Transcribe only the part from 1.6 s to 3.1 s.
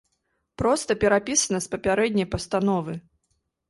з папярэдняй пастановы.